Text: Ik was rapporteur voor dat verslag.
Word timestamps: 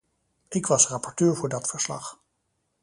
Ik 0.49 0.65
was 0.65 0.87
rapporteur 0.87 1.35
voor 1.35 1.49
dat 1.49 1.67
verslag. 1.69 2.21